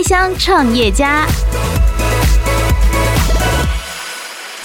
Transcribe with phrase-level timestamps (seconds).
[0.00, 1.26] 开箱创业家。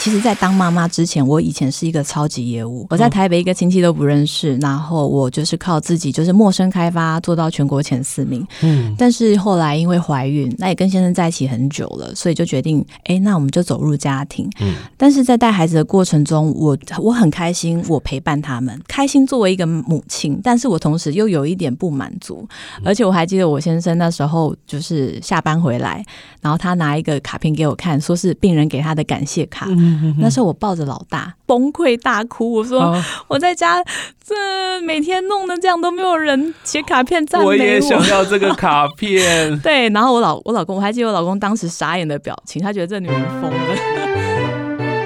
[0.05, 2.85] 其实，在当妈妈之前，我以前是一个超级业务。
[2.91, 8.45] 我在台北一个亲戚都不认识，然后我就是靠自己，就是陌生开发做到全国前四名。
[8.61, 14.47] 嗯，但是后来因为怀孕，那也跟先生在一起很久了，所以就决定，哎，那我们就走入家庭。
[14.61, 22.47] 嗯，但是在带孩子的过程中，我我很开心，我陪伴他们，开心作为一个母亲，但是我同时又有一点不满足，
[22.83, 26.05] 而且我还记得我先生那时候就是下班回来，
[26.41, 29.65] 然后他拿一个卡片给我看，说是病人给他的感谢卡。
[29.67, 32.95] 嗯那时候我抱着老大崩溃大哭，我说
[33.27, 33.83] 我在家
[34.23, 34.35] 这
[34.81, 37.51] 每天弄的这样都没有人写卡片赞美我。
[37.51, 39.57] 我也想要这个卡片。
[39.61, 43.57] 对，然后我老我老公我还记得我老公当时傻眼的表情，他觉得这女人疯了。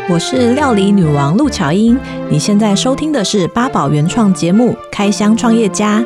[0.11, 1.95] 我是料理女王陆巧英，
[2.29, 5.99] 你现在收听的是八宝原创节目《开箱创业家》。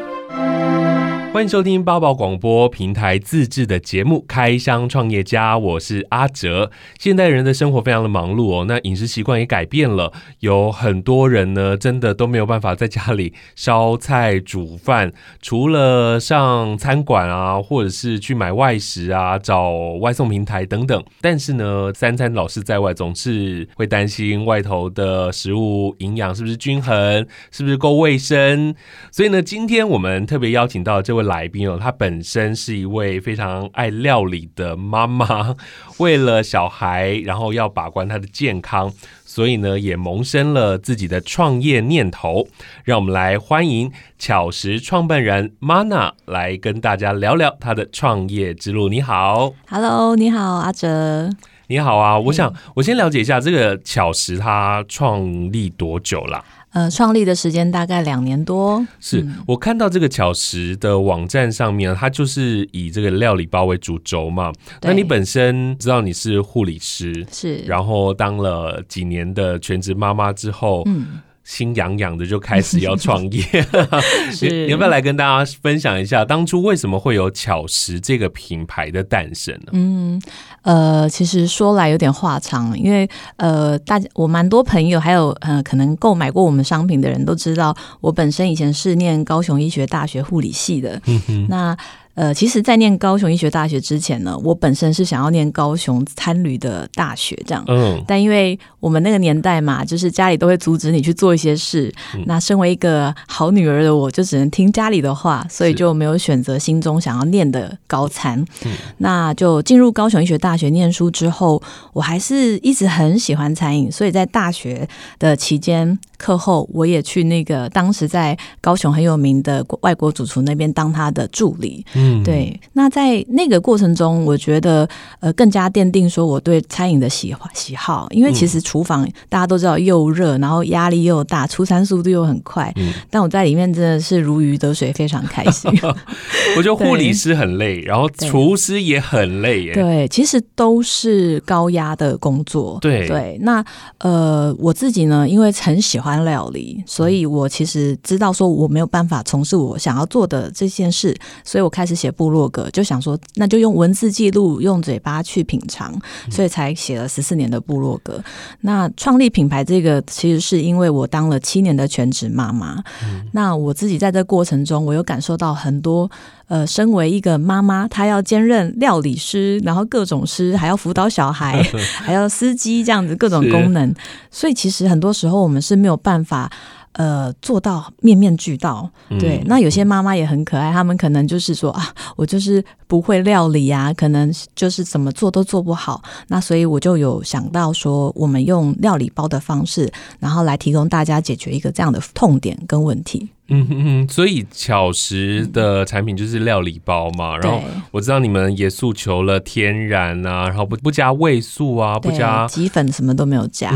[1.34, 6.70] 欢迎收听八宝广播平台自制的节目《开箱创业家》，我是阿哲。
[7.00, 15.12] 现代人的生活非常的忙碌哦，那饮食习惯也改变了，有很多人呢，真的都没有办法在家里烧菜煮饭，
[15.42, 21.04] 除了上餐馆啊，或者是去买外食啊，找外送平台等等。
[21.20, 28.76] 但是呢，三餐老是在外，总是会担心外头的食物营养是不是均衡，是不是够卫生。
[29.12, 31.23] 所以呢，今天我们特别邀请到这位。
[31.24, 35.56] 来宾哦，她本身是一位非常爱料理的妈妈，
[35.98, 38.92] 为了小孩，然后要把关她的健康，
[39.26, 42.48] 所以呢，也萌生了自己的创业念头。
[42.84, 48.90] 让我们来欢迎巧食创办人 Mana 来跟大家聊聊她的创业之路。
[48.90, 51.30] 你好，Hello，你好，阿哲，
[51.68, 52.20] 你好啊。
[52.20, 56.44] 我想我先了解一下这个巧食，它创立多久了？
[56.74, 58.86] 呃，创立的时间大概两年多。
[59.00, 64.52] 是、嗯、我看到这个巧食的网站上面，它就是以这个料理包为主轴嘛。
[64.82, 71.22] 那你本身知道你是护理师，是，然后当了几年的全职妈妈之后，嗯。
[71.44, 73.44] 心痒痒的就开始要创业，
[74.42, 79.72] 你，你要不要来跟大家分享一下当初为什么会有巧食这个品牌的诞生呢？
[79.74, 80.22] 嗯，
[80.62, 91.02] 呃，其实说来有点话长，因为呃，大家我蛮多朋友还有呃，可能购买过我们商品的人都知道，我本身以前是念高雄医学大学护理系的，
[91.50, 91.78] 那。
[92.16, 97.64] 呃，其实，在念高雄医学大学之前呢，我本身是想要念高雄参旅的大学这样。
[97.68, 98.04] 嗯。
[98.08, 101.92] 但因为我们那个年代嘛，就是家里都会阻止你去做一些事。
[102.14, 102.24] 嗯。
[102.28, 108.40] 那身为一个好女儿的我，就只能听家里的话，所以就没有选择心中想要念的高餐。
[108.64, 108.72] 嗯。
[109.00, 111.62] 那就进入高雄医学大学念书之后，
[111.94, 114.88] 我还是一直很喜欢餐饮，所以在大学
[115.18, 115.98] 的期间。
[116.16, 122.60] 课后我也去那个当时在高雄很有名的外国主厨那边当他的助理，嗯，对。
[122.74, 124.88] 那在那个过程中，我觉得
[125.20, 132.72] 呃更加奠定说我对餐饮的喜喜好，因为其实厨房大家都知道又热，然后压力又大，出餐速度又很快。
[132.78, 135.70] 嗯，但我在里面真的是如鱼得水，非常开心。
[136.58, 139.74] 我觉得护理师很累，然后厨师也很累耶。
[139.74, 142.78] 对，其实都是高压的工作。
[142.80, 143.64] 对对，那
[143.98, 146.14] 呃我自己呢，因为很喜欢。
[146.24, 155.94] 料理，所以我其实知道说我没有办法从事我想要做的这件事，所以我开始写部落格，就想说那就用文字记录，用嘴巴去品尝，
[156.30, 158.22] 所以才写了十四年的部落格。
[158.62, 162.84] 那创立品牌这个，其实是因为我当了七年的全职妈妈，
[163.32, 166.10] 那我自己在这过程中，我有感受到很多。
[166.50, 171.64] 呃，身为一个妈妈，她要兼任料理师，然后各种师，还要辅导小孩，
[172.04, 173.92] 还要司机这样子各种功能，
[174.30, 176.52] 所以其实很多时候我们是没有办法。
[176.94, 178.90] 呃，做到面面俱到，
[179.20, 179.38] 对。
[179.38, 186.02] 嗯、那有些妈妈也很可爱，他们可能就是说啊，我就是不会料理啊，可能就是怎么做都做不好。
[186.28, 193.30] 那所以我就有想到说，我们用料理包的方式，然后来提供大家解决一个这样的痛点跟问题。
[193.54, 197.36] 嗯所以巧食的产品就是料理包嘛。
[197.38, 203.72] 嗯、然后我知道你们也诉求了天然啊，然后不不加味素啊，不加鸡粉，什么都没有加。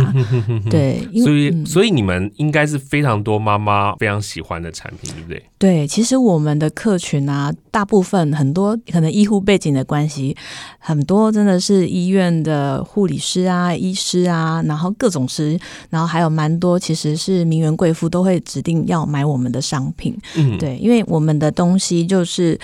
[0.69, 5.43] 对，所以、嗯、所以你们应该是非常多妈妈非常喜欢的产品，对不对？
[5.59, 10.35] 对，其实我们的客群啊，大部分很多可能医护背景的关系，
[10.79, 15.59] 很多真的是医院的护理师啊、医师啊，然后各种师，
[15.89, 19.61] 然后还有蛮多其实是名媛贵妇都会指定要买我们的。
[19.69, 22.57] 商品，嗯，对，因为我们的东西就是，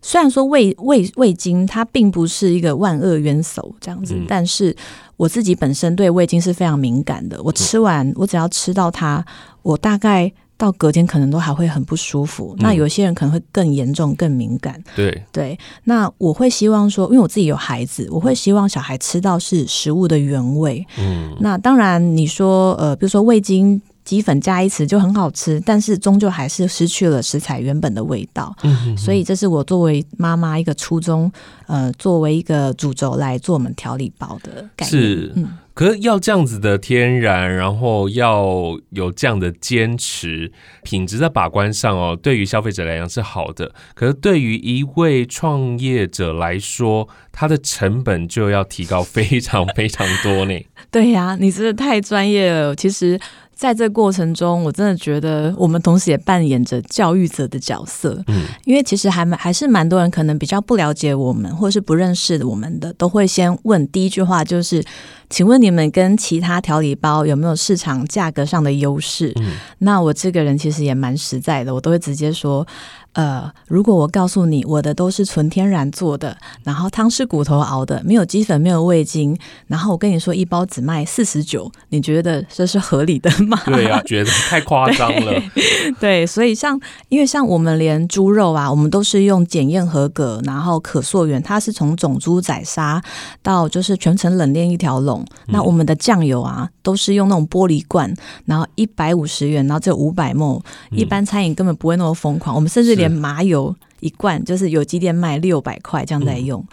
[0.00, 4.76] 虽然说味味味精它并不是一个万恶元首这样子，嗯，但是
[5.16, 7.42] 我自己本身对味精是非常敏感的。
[7.42, 9.24] 我吃完，我只要吃到它，
[9.62, 10.32] 我大概。
[10.58, 12.54] 到隔天可能都还会很不舒服。
[12.56, 14.80] 嗯、那有些人可能会更严重、更敏感。
[14.94, 20.86] 对对，那我会希望说，因为我自己有孩子，我会希望小孩吃到是食物的原味。
[20.98, 23.82] 嗯，那当然你说呃，比如说味精。
[24.04, 28.54] 鸡粉加一匙就很好吃，但是终究还是失去了食材原本的味道。
[28.62, 31.30] 嗯哼哼，所以这是我作为妈妈一个初衷，
[31.66, 34.90] 呃，作为一个主轴来做我们调理包的概念。
[34.90, 40.50] 是，嗯，可是要这样子的天然，然后要有这样的坚持，
[40.82, 43.72] 品质在把关上哦，对于消费者来讲是好的。
[43.94, 50.60] 可是对于一位创业者来说，它的成本就要提高非常非常多呢。
[50.90, 52.74] 对呀、啊，你真的太专业了。
[52.74, 53.18] 其实。
[53.62, 58.20] 在这过程中，我真的觉得我们同时也扮演着教育者的角色。
[58.26, 64.82] 嗯，因为其实还蛮还是蛮多人可能比较不了解我们，或是不认识我们的，都会先问第一句话就是
[65.30, 72.66] ：“请问你们跟其他调理包有没有市场价格上的优势？”嗯，那我这个人其实也蛮实在的，我都会直接说。
[73.14, 79.36] 呃，如果我告诉你我的都是纯天然做的，然后汤是骨头熬的，没有鸡粉，没有味精，
[79.66, 83.60] 然后我跟你说一包只卖四十九，你觉得这是合理的吗？
[83.66, 85.32] 对呀、啊， 觉得太夸张了。
[85.54, 93.02] 对，对，所以像因为像我们连猪肉啊，我们都是用检验合格，然后可溯源，它是从种猪宰杀
[93.42, 95.20] 到就是全程冷链一条龙。
[95.20, 98.14] 嗯、那我们的酱油啊，都是用那种玻璃罐，
[98.46, 106.66] 然后一百五十元，然后只有五百 ml，一般餐饮根本不会那么疯狂，我们甚至麻油一罐就是有机店卖六百块这样在用，嗯、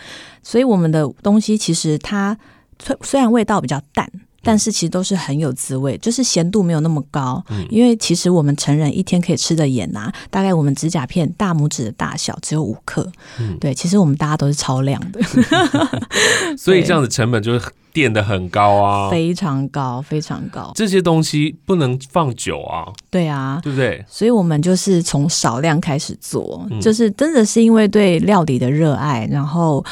[0.44, 2.38] 所以我们的东西其实它
[2.81, 4.10] 虽虽然味道比较淡，
[4.44, 7.44] 但是其实都是很有滋味，就是咸度没有那么高。
[7.50, 13.09] 嗯、因为其实我们成人一天可以吃的盐啊，大概我们指甲片大拇指的大小只有五克。
[13.39, 15.19] 嗯、对，其实我们大家都是超量的
[16.57, 17.65] 所以这样的成本就是。
[17.91, 20.71] 垫得很高啊，非常高，非常高。
[20.75, 24.06] 这些东西不能放久啊，对啊，对不对？
[24.07, 29.83] 所以我们就是从少量开始做，嗯、就是真的是因为对料理的热爱，然后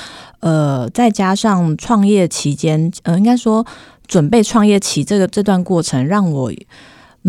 [0.42, 3.66] 呃，再加上创业期间，呃，应该说
[4.08, 6.52] 准备创业期这个这段过程，让我。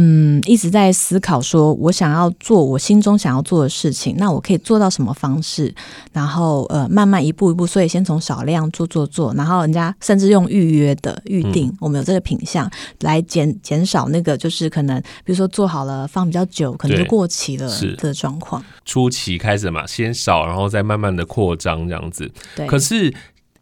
[0.01, 5.75] 嗯，一直在思考，说我想要做我心中想要做的事情，那我可以做到什么方式？
[6.13, 12.71] 然后呃，慢慢一步一步，所以先从少量做做做，然后人家甚至用预约的预定，嗯、我们有这个品相
[13.01, 18.63] 来减减少那个就是可能，比如说做好了放比较久，可能就过期了的状况。
[18.85, 22.31] 初期开始嘛，先少，然后再慢慢的扩张这样子。
[22.55, 23.13] 对，可是。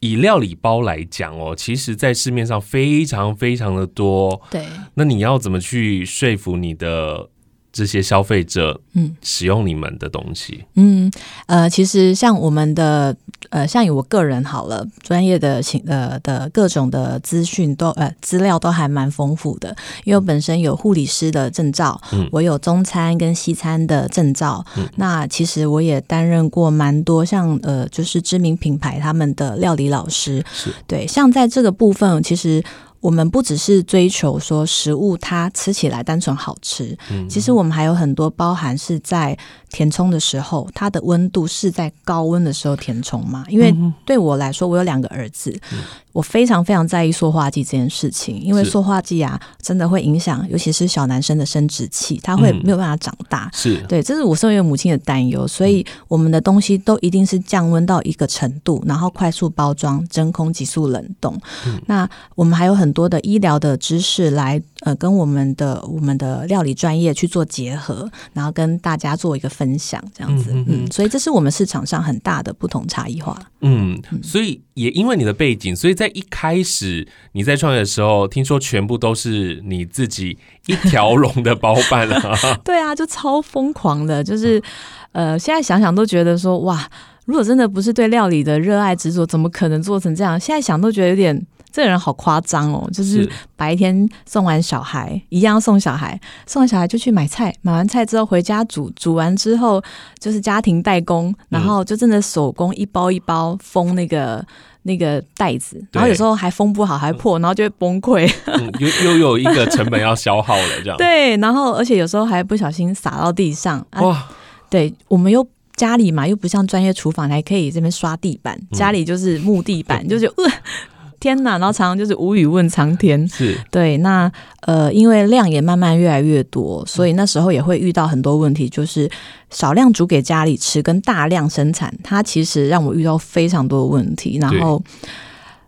[0.00, 4.40] 以料理包来讲哦，其实，在市面上非常非常的多。
[4.50, 4.64] 对，
[4.94, 7.30] 那你要怎么去说服你的？
[7.76, 10.64] 这些消费者嗯，使用你们的东西。
[10.76, 11.12] 嗯
[11.46, 13.14] 呃，其实像我们的
[13.50, 30.72] 呃，像以我个人好了，专业的情呃的各种的资讯都呃资料都还蛮丰富的，因为我本身有护理师的证照，嗯，我有中餐跟西餐的证照，嗯，那其实我也担任过蛮多像呃就是知名品牌他们的料理老师，是。
[30.86, 32.64] 对，像在这个部分其实。
[33.00, 39.36] 我们不只是追求说食物它吃起来单纯好吃，嗯，其实我们还有很多包含是在
[39.70, 43.44] 填充的时候，它的温度是在高温的时候填充嘛？
[43.48, 45.50] 因为对我来说，我有两个儿子。
[45.72, 45.78] 嗯
[46.16, 53.50] 我非常非常在意塑化剂这件事情，因为塑化剂啊，真的会影响，尤其是小男生的生殖器，他会没有办法长大。
[53.52, 61.38] 是对，这是我身为母亲的担忧，所以我们的东西都一定是降温到一个程度，然后快速包装、真空、急速冷冻。
[61.66, 70.50] 嗯、那我们还有很多的医疗的知识来呃，跟我们的我们的料理专业去做结合，然后跟大家做一个分享，这样子。
[70.52, 73.38] 嗯，嗯，嗯，所以这是我们市场上很大的不同差异化。
[73.60, 82.38] 嗯，所以也因为你的背景，所以在在一开始你在创业的时候，听说全部都是你自己一条龙的包办啊？
[82.64, 84.62] 对啊，就超疯狂的，就是
[85.10, 86.88] 呃，现在想想都觉得说哇，
[87.24, 90.38] 如果真的不是对料理的热爱执着，怎么可能做成这样？
[90.38, 91.44] 现在想都觉得有点，
[91.76, 92.88] 这个人好夸张哦。
[92.90, 99.82] 就是白天送完小孩，一样送小孩，送完小孩就去买菜，买完菜之后回家煮，煮完之后
[100.18, 104.42] 就是家庭代工，然后就真的手工一包一包封那个。
[104.88, 108.32] 那个袋子，然后有时候还封不好，还破，然后就会崩溃。
[108.46, 110.96] 嗯，又又有一个成本要消耗了，这样。
[110.96, 113.84] 对，然后而且有时候还不小心洒到地上。
[113.94, 114.30] 哇、啊！
[114.70, 120.26] 对，我们又家里嘛，又不像专业厨房，还可以这边刷地板，家里就是木地板，嗯、 就是。
[120.26, 120.44] 呃
[121.26, 123.26] 天呐，然后常常就是无语问苍天。
[123.26, 124.30] 是对，那
[124.60, 129.10] 呃，因为量也慢慢越来越多，所以那时候也会遇到很多问题，就是
[129.50, 134.38] 少量煮给家里吃跟大量生产，它其实让我遇到非常多的问题。
[134.40, 134.80] 然后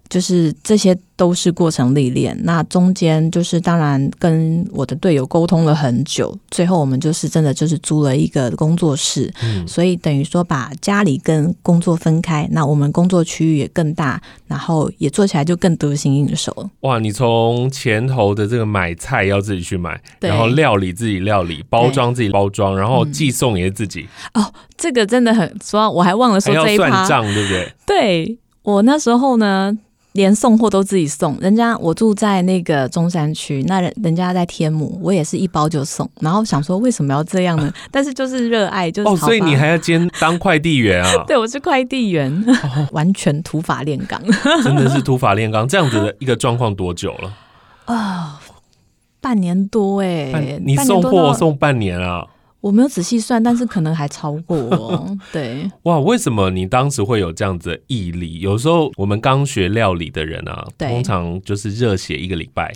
[0.09, 16.71] 就是这些都是过程历练，那中间就是当然跟我的队友沟通了很久，最后我们就是真的就是租了一个工作室，嗯，所以等于说把家里跟工作分开，那我们工作区域也更大，然后也做起来就更得心应手。
[16.81, 24.09] 哇，你从前头的这个买菜要自己去买，然后料理自己料理，包装自己包装，然后寄送也是自己。
[24.33, 27.73] 哦，这个真的很说，我还忘了说这一趴，对不对？
[27.85, 29.77] 对，我那时候呢。
[30.13, 36.09] 连送货都自己送，人家我住在那个中山区，那人人家在天母，我也是一包就送。
[36.21, 37.73] 然后想说为什么要这样呢？
[37.93, 41.13] 但是就是热爱，就是哦，所以你还要兼当快递员啊？
[41.29, 44.21] 对，我是快递员，哦、完全土法炼钢，
[44.65, 45.69] 真的是土法炼钢。
[45.69, 47.33] 这样子的一个状况多久了？
[47.85, 48.39] 啊、哦，
[49.21, 52.27] 半年多哎，你送货送半年啊？
[52.61, 55.17] 我没有仔细算，但是可能还超过哦。
[55.33, 58.41] 对，哇，为什么你当时会有这样子的毅力？
[58.41, 62.75] 有时候我们刚学料理的人啊，通常就是热血一个礼拜，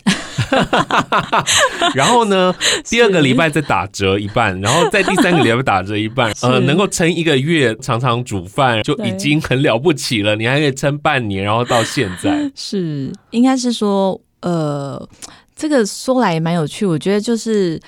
[1.95, 10.37] 然后呢，第二个礼拜再打折一半，然后在第三个礼拜打折一半，呃，能够撑一个月，常常煮饭就已经很了不起了。
[10.37, 15.09] 你还可以撑半年，然后到现在，是应该是说，呃，
[15.57, 17.81] 这个说来也蛮有趣，我觉得就是。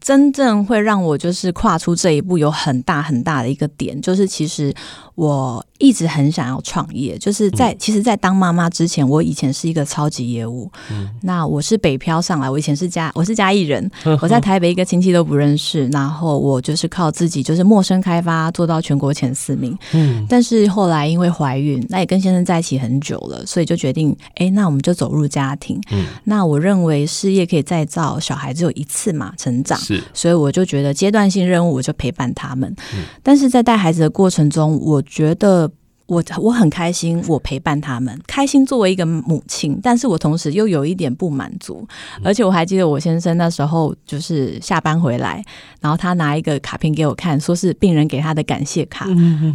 [0.00, 4.74] 真正会让我就是跨出这一步有很大很大的一个点，就是其实
[5.14, 7.18] 我一直很想要创业。
[7.18, 10.70] 就是在其实，在当妈妈之前，我以前是一个超级业务。
[10.90, 13.90] 嗯，那我是北漂上来，我以前是家我是嘉义人，
[14.22, 19.76] 我在台北一个亲戚都不认识，然后我就是靠自己，就是陌生开发做到全国前四名。
[19.92, 25.78] 嗯，但是后来因为怀孕，那也跟先生在一起很久了，所以就决定，哎，那我们就走入家庭。
[25.92, 29.78] 嗯，那我认为事业可以再造，小孩只有一次嘛，成长。
[29.96, 32.72] 是，所以我就觉得阶段性任务，我就陪伴他们。
[32.94, 35.70] 嗯，但是在带孩子的过程中，我觉得
[36.06, 39.78] 我我很开心，我陪伴他们，开心作为一个母亲。
[39.82, 41.86] 但是我同时又有一点不满足，
[42.22, 45.44] 而且我还记得我先生那时候就是下班回来，
[45.80, 49.06] 然后他拿一个卡片给我看，说是病人给他的感谢卡。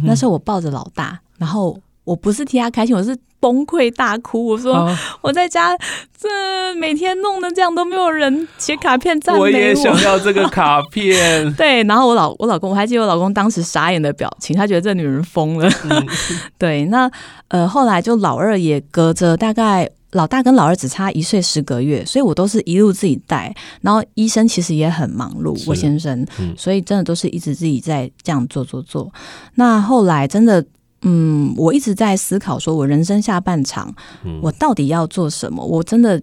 [0.04, 3.16] 那时候我抱着老大，然后我不是替他开心，我是。
[3.38, 4.88] 崩溃大哭，我说
[5.20, 5.76] 我在家
[6.18, 9.44] 这每天弄的这样都没有人写卡片赞美我。
[9.44, 11.52] 我也想要这个卡片。
[11.54, 15.70] 对，然后我老我老公，我还记得我老公当时傻眼的表情，他觉得这女人疯了。
[15.84, 16.06] 嗯、
[16.58, 17.10] 对，那
[17.48, 23.54] 呃后来就老二也隔着大概老大跟老二只差一岁十个月，所以我都是一路自己带。
[23.82, 29.12] 然后医生其实也很忙碌，我先生，嗯、所以真的都是一直自己在这样做做做。
[29.54, 30.64] 那后来真的。
[31.08, 33.94] 嗯，我一直在思考，说我人生下半场，
[34.42, 35.64] 我到底要做什么？
[35.64, 36.20] 我真的，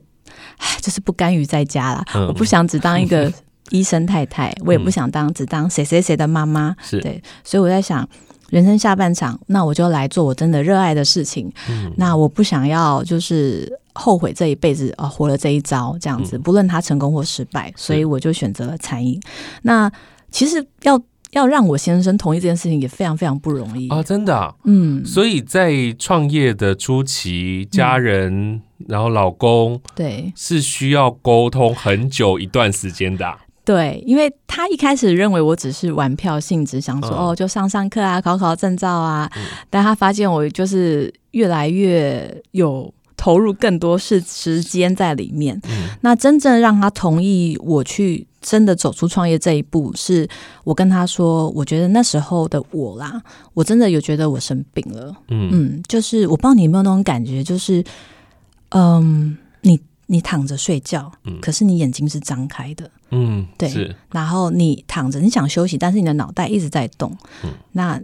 [0.82, 2.06] 就是不甘于在家啦。
[2.28, 3.32] 我不想只当一个
[3.72, 6.75] 医生太太，我也不想当只当谁谁谁的妈妈。
[6.82, 8.06] 是对，所以我在想，
[8.50, 11.50] 人生下半场，那我就来做我真的热爱的事情。
[11.96, 19.18] 那我不想要就是后悔这一辈子啊，活了这一招这样子，不论他成功或失败，所以我就选择了餐饮。
[19.62, 19.90] 那
[20.30, 21.02] 其实要。
[21.34, 23.88] 要让我先生同意这件事情也非常非常不容易。
[23.90, 24.02] 啊！
[24.02, 33.38] 真的啊，嗯，所以在创业的初期，家人、嗯、然后老公，对，是需要沟通很久一段时间的啊。
[33.66, 42.94] 对，因为他一开始认为我只是玩票性质，想说、嗯、哦，就上上课啊，考考证照啊，嗯、但他发现我就是越来越有。
[43.16, 50.28] 投入更多是时间在里面，嗯、那真正让他同意我去真的走出创业这一步，是
[50.66, 53.20] 我跟他说，我觉得那时候的我啦，
[53.54, 57.84] 我真的有觉得我生病了，嗯，嗯，就是我不知道你有没有那种感觉，就是，
[58.70, 63.96] 嗯，你你躺着睡觉，嗯、可是你眼睛是张开的，嗯，对，是。
[64.12, 68.00] 然后你躺着，你想休息，但是你的脑袋一直在动，嗯，那。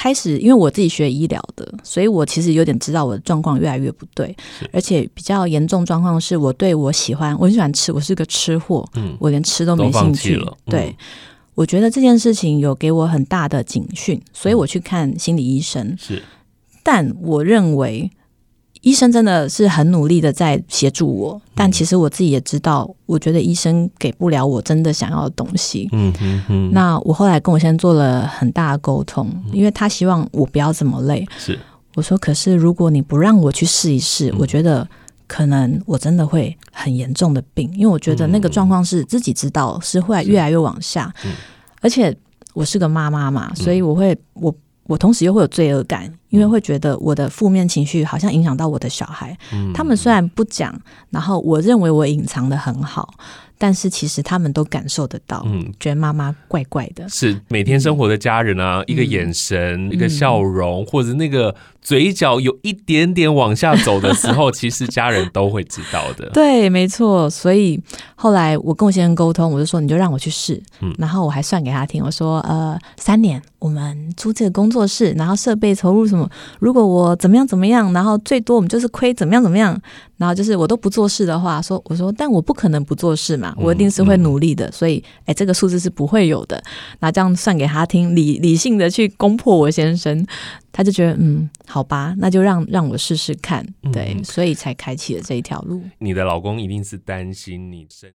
[0.00, 4.34] 开始，因为我自己学医疗的，所以我其实有点知道我的状况越来越不对，
[4.72, 10.56] 而且比较严重状况是我对我喜欢，我很喜欢吃，我是个吃货，嗯，我连吃都没兴趣了。
[10.64, 10.96] 嗯、对，
[11.54, 15.94] 我觉得这件事情有给我很大的警讯，所以我去看心理医生。
[15.98, 16.22] 是，
[16.82, 18.10] 但我认为。
[18.82, 25.88] 医生真的是很努力的在协助我，但其实我自己也知道，我觉得医生给不了我真的想要的东西。
[25.92, 26.70] 嗯嗯嗯。
[26.72, 31.26] 那我后来跟我先生做了很大的沟通，因为他希望我不要这么累。
[31.36, 31.58] 是。
[31.94, 34.88] 我说，可是如果你不让我去试一试，我觉得
[35.26, 41.12] 可能我真的会很严重的病，因为我觉得那个状况是自己知道是会越来越往下，
[41.82, 42.16] 而且
[42.54, 44.54] 我是个妈妈嘛，所以我会我。
[44.84, 49.36] 我同时又会有罪恶感，因为会觉得我的负面情绪好像影响到我的小孩。
[49.52, 50.78] 嗯，他们虽然不讲，
[51.10, 53.14] 然后我认为我隐藏的很好。
[53.62, 57.06] 但是其实他们都感受得到，嗯，觉得妈妈怪怪的。
[57.10, 66.28] 是每天生活的家人啊，嗯、一个眼神、嗯、一个笑容，或者那个嘴角有一点点往下走的时候， 其实家人都会知道的。
[66.30, 67.28] 对，没错。
[67.30, 67.80] 所以
[68.14, 79.78] 后来我跟我先生沟通，我就说你就让我去试，嗯，然后我还算给他听，我说呃，三年我们租这个工作室，然后设备投入什么，如果我怎么样怎么样，然后最多我们就是亏怎么样怎么样，
[80.18, 83.54] 然后就是我都不做事的话，说我说但我不可能不做事嘛。
[83.56, 86.62] 我一定是会努力的，所以，哎，这个数字是不会有的。
[87.00, 90.26] 那这样算给他听，理理性的去攻破我先生，
[90.72, 95.82] 他就觉得，嗯，好吧，那就让让我试试看，对，嗯、所以才开启了这一条路。
[95.98, 98.10] 你的老公一定是担心你生。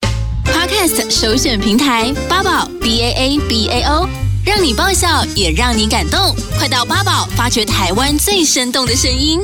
[0.45, 4.09] Podcast 首选平台八宝 B A A B A O，
[4.47, 9.41] 让你爆笑也让你感动，快到八宝发掘台湾最生动的声音。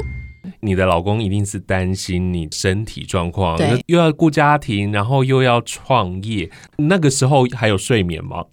[0.62, 8.44] 你的老公一定是担心你身体状况，对又要顾家庭，然后又要创业，那个时候还有睡眠吗？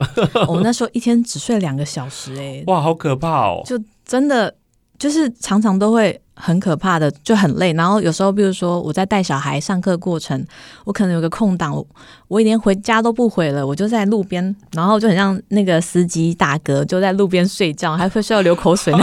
[0.47, 3.61] 我 那时候一天只睡两个小时，欸，哎，哇，好可怕哦！
[3.65, 4.55] 就真的
[4.97, 6.19] 就是常常都会。
[6.39, 7.73] 很可怕的，就很累。
[7.73, 10.45] 然后有时候，比如说我在带小孩上课过程，
[10.85, 11.85] 我可能有个空档，我
[12.27, 18.93] 我连回家都不回了，我就在路边，然后就很像那个司机大哥，就在路边睡觉，还会需要流口水，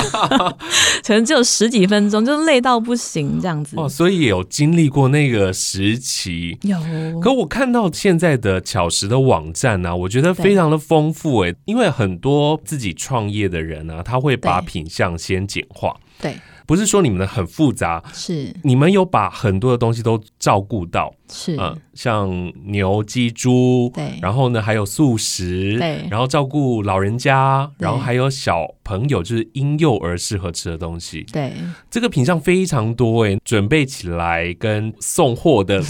[1.05, 3.75] 可能只有十几分钟，就累到不行这样子。
[3.77, 6.79] 哦，所以有经历过那个时期，有。
[7.21, 16.39] 可我看到现在的巧食的网站呢、啊，我觉得非常的丰富哎，因为很多自己创业的人呢、啊，他会把品相先简化，对。
[16.67, 18.55] 不是说你们的很复杂，是。
[18.63, 21.57] 你们有把很多的东西都照顾到，是。
[21.57, 31.53] 嗯，像牛、鸡、猪，对，然后呢还有素食，对，然后照顾老人家，然后还有小朋友，就是婴幼儿适合吃的东西，对，
[31.91, 35.83] 这个品相非常多诶，准备起来跟送货的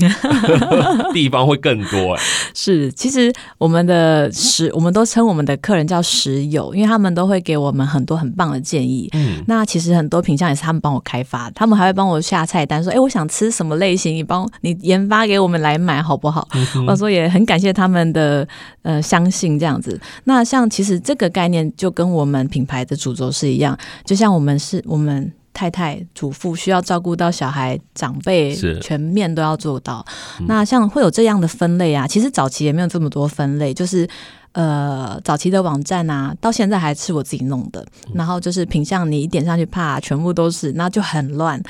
[1.15, 2.23] 地方会更多诶。
[2.53, 9.09] 是，其实我们的食，我们都称我们的客人叫食友，因为他们都会给我们很多很棒的建议。
[9.13, 10.65] 嗯，那其实很多品相也是。
[10.65, 18.49] 他们帮我开发，他们还会帮我下菜单，说：“哎，我想吃什么类型，你帮你研发给我们来买好不好？”嗯、我说也很感谢他们的
[18.81, 20.01] 呃相信这样子。
[20.25, 30.05] 那像其实这个概念就跟我们品牌的主轴是一样，就像我们是我们太太祖父需要照顾到小孩长辈，是全面都要做到。
[30.41, 34.09] 嗯、那像会有这样的分类啊，其实早期也没有这么多分类，就是。
[34.55, 37.85] 呃，早期的网站啊，到现在还是我自己弄的。
[38.15, 41.61] 然后就是品相，你一点上去，啪，全部都是，那就很乱。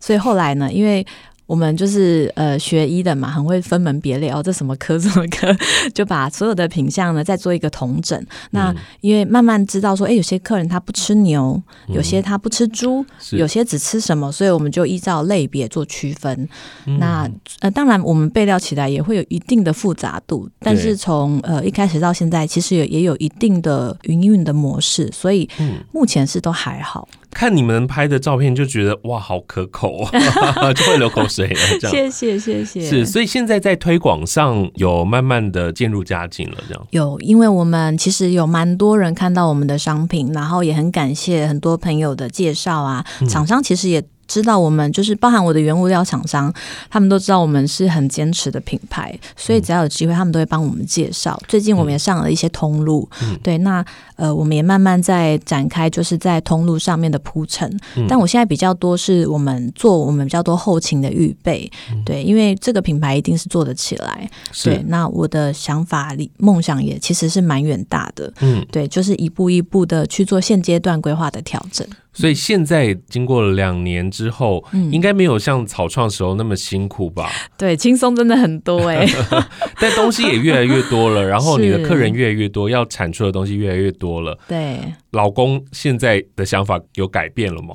[0.00, 1.06] 所以后来呢，因为
[1.46, 5.54] 我们就是呃学医的嘛，很会分门别类哦，这什么科什么科，
[5.92, 8.18] 就把所有的品相呢再做一个统整。
[8.20, 16.48] 嗯、那因为慢慢知道说，哎，有些客人他不吃牛，有些他不吃猪，嗯、有些只吃什么，所以我们就依照类别做区分。
[16.86, 17.30] 嗯、那
[17.60, 25.48] 呃，当然我们备料起来也会有一定的复杂度，但是从呃一开始到现在，其实也也有一定的营运的模式，所以
[25.92, 27.06] 目前是都还好。
[27.34, 31.60] 看你们拍的照片就觉得哇，好可口啊， 就会流口水了。
[31.80, 32.80] 这样，谢谢谢谢。
[32.80, 36.86] 是，所以现在在推广上有慢慢的渐入佳境了，这样。
[36.92, 44.02] 有，因为我们其实有蛮多人看到我们的商品，然后也很感谢很多朋友的介绍啊，厂商其实也。
[44.34, 46.52] 知道我们就是包含我的原物料厂商，
[46.90, 51.40] 他们都知道我们是很坚持的品牌，所以只要有机会，他们都会帮我们介绍。
[51.46, 53.84] 最近我们也上了一些通路，嗯、对，那
[54.16, 57.70] 呃，我们也慢慢在展开，就是在通路上面的铺陈。
[57.96, 61.70] 嗯、但我现在比较多是我们做我们比较多后勤的预备，
[62.04, 64.28] 对，因为这个品牌一定是做得起来。
[64.50, 71.86] 是对，那我的想法里梦想也其实是蛮远大的，嗯，对，就是一步一步的去做现阶段规划的调整。
[72.14, 77.28] 所以现在经过了两年之后，嗯、应该没有像草创时候那么辛苦吧？
[77.58, 79.26] 对，轻松真的很多哎、欸，
[79.80, 84.38] 但东西也越来越多了，然后你的客人越来越多，要产出的东西越来越多了。
[84.48, 87.74] 对，老公现在的想法有改变了吗？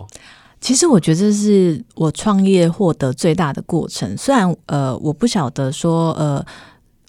[0.62, 4.18] 其实我觉得这是我创业获得最大的过程。
[4.18, 6.46] 虽然呃，我不晓得说呃，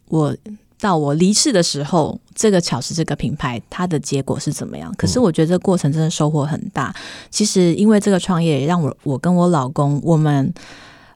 [0.09, 0.37] 我。
[0.81, 4.93] 到我离世的时候，这个巧思这个品牌它的结果是怎么样？
[4.97, 6.95] 可是我觉得这个过程真的收获很大。
[7.31, 10.53] 其实因为这个创业，也让我我跟我老公，我们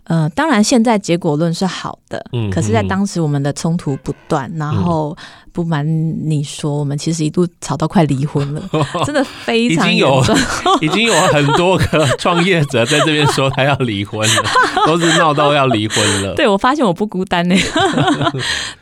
[0.04, 5.16] 呃，当然现在结果论是好的，嗯，可是在当时我们的冲突不断，然后
[5.50, 5.86] 不瞒
[6.28, 8.62] 你说，我们其实一度吵到快离婚了，
[9.06, 9.90] 真的非常。
[9.90, 10.22] 已经有
[10.82, 14.42] 已经有很多个创业者在这边说他要离婚了，
[14.86, 16.34] 都是闹到要离婚了。
[16.34, 17.56] 对，我发现我不孤单呢。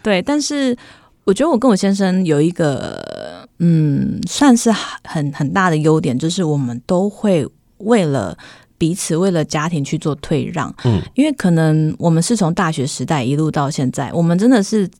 [0.03, 0.77] 对，但是
[1.25, 4.73] 我觉得我跟我先生有一个嗯，算是
[5.05, 7.47] 很很大的优点，就是我们都会。
[7.85, 8.39] 为了
[8.83, 10.75] 彼此，为了家庭去做退让。
[10.83, 14.91] 嗯，因为可能我们是从大学时代一路到现在，我们真的是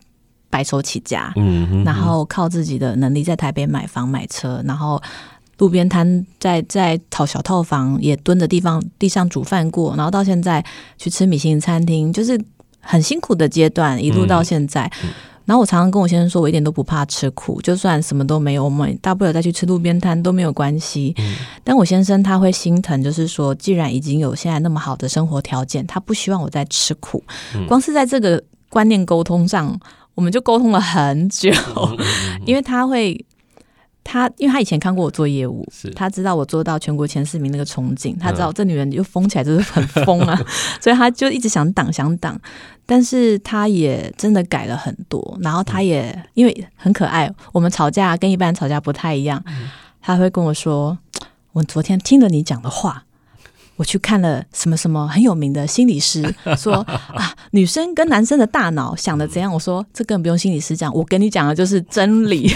[0.49, 5.03] 白手起家，嗯哼哼，然后靠自己的能力在台北买房买车，然后
[5.59, 10.65] 路边摊在在讨小套房也蹲的地方地上煮饭过，然后到现在
[10.97, 12.41] 去吃米其林餐厅，就是
[12.79, 14.85] 很辛苦的阶段，一路到现在。
[15.03, 15.11] 嗯嗯
[15.45, 21.15] 然后我常常跟我先生说，我一点都不怕吃苦，就算什么都没有，我们大不了再去吃路边摊都没有关系。
[21.19, 21.35] 嗯。
[21.65, 27.23] 但我先生他会心疼，就是说，既然已经有现在那么好的生活条件，他不希望我再吃苦。
[27.55, 27.67] 嗯。
[27.67, 29.79] 光是在这个观念沟通上，
[30.15, 31.51] 我们就沟通了很久，
[32.47, 33.25] 因为他会。
[34.05, 40.39] 他因为他以前看过我做业务，他知道我做到全国前四名那个憧憬，他知道这女人就疯起来就是很疯啊，
[40.81, 42.39] 所以他就一直想挡想挡，
[42.85, 49.43] 但是他也真的改了很多，然后他也因为很可爱，我们吵架跟一般人吵架不太一样，
[50.01, 50.99] 他会跟我说，
[51.53, 53.05] 我昨天听了你讲的话。
[53.83, 56.23] 我去看了什么什么很有名的心理师
[56.57, 56.75] 说
[57.17, 59.53] 啊，女生跟男生的大脑想的怎样？
[59.53, 62.49] 我说这根本不用心理师讲，我跟你讲的就是真理。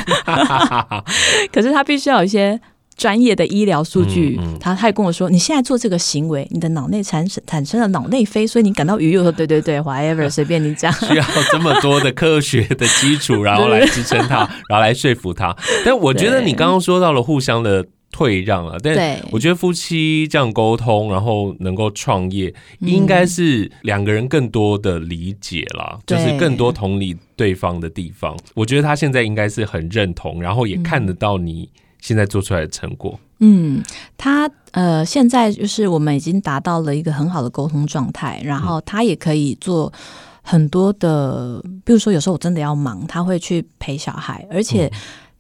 [1.53, 2.61] 可是他必须要有一些
[2.97, 4.39] 专业的医疗数据。
[4.41, 9.19] 嗯嗯、他也跟我说，你现在做这个行为，你的脑内产生产生了脑内啡，所以你感到愉悦。
[9.19, 10.93] 我说对对对， whatever，随便你讲。
[10.93, 15.57] 需要这么多的科学的基础，然后来支撑他，然后来说服他。
[15.85, 17.85] 但我觉得你刚刚说到了互相的。
[18.17, 28.35] 退让了，但我觉得夫妻这样沟通，然后能够创业，应该是两个人更多的理解啦，就是更多同理对方的地方。
[28.55, 31.69] 我觉得他现在应该是很认同，然后也看得到你
[32.01, 33.21] 现在做出来的成果。
[33.41, 33.83] 嗯，
[34.17, 39.93] 他呃，现在就是我们已经达到了一个很好的沟通状态，然后他也可以做
[40.41, 44.91] 很多的，比如说有时候我真的要忙，他会去陪小孩，而且。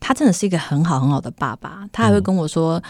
[0.00, 2.82] 他真的是一个很好很好的爸爸，他还会跟我说，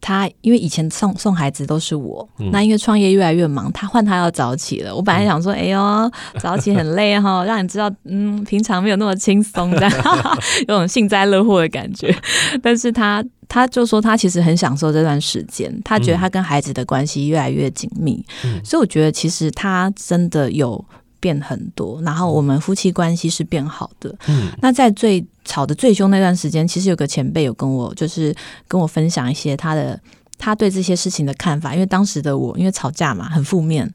[0.00, 4.94] 他因为以前送送孩子都是我，嗯、那因为创业越来越忙，他换他要早起了。
[4.94, 9.92] 我本来想说，嗯、哎呦， 早起很累哈，让你知道，嗯，平常没有那么轻松，这样
[10.68, 12.14] 有种幸灾乐祸的感觉。
[12.62, 20.84] 但是他他就说，他其实很享受这段时间，他觉得他跟孩子的关系越来越紧密，嗯、所以我觉得其实他真的有。
[21.18, 24.14] 变很多，然后我们夫妻关系是变好的。
[24.28, 28.34] 嗯，那在最吵得最凶那段时间，其实有个前辈有跟我，就是
[28.68, 29.98] 跟我分享一些他的
[30.36, 31.72] 他对这些事情的看法。
[31.72, 33.90] 因为当时的我，因为吵架嘛，很负面。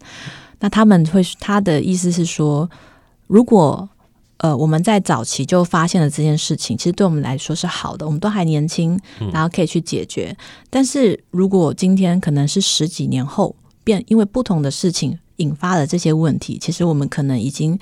[0.59, 2.67] 那他们会他的意思是说，
[3.27, 3.87] 如果
[4.37, 8.99] 呃我们在早期就发现了这件事情，其实对我们来说是好的，我们都还年轻，
[9.31, 10.35] 然后可以去解决。
[10.69, 15.19] 但是如果今天可能是十几年后变，因为不同的事情。
[15.37, 17.79] 引发了这些问题，其实我们可能已经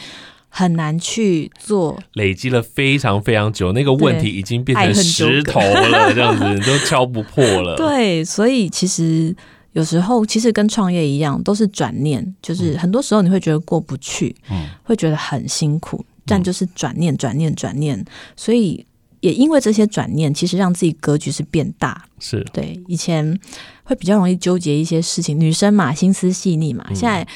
[0.50, 7.78] 很难去做，累积了非常非常久，那个问题已经变成石头了，这样子都敲不破了。
[7.80, 9.36] 对，所以其实
[9.74, 18.04] 有时候其实跟创业一样，都是转念，就是很多时候你会觉得过不去，嗯，会觉得很辛苦，但就是转念、转念、转念，
[18.36, 18.86] 所以。
[19.22, 22.06] 也因为这些转念，其实让自己格局是变大。
[22.22, 23.38] 是对以前
[23.84, 26.86] 会比较容易纠结一些事情，女生嘛，心思细腻嘛。
[26.94, 27.28] 现在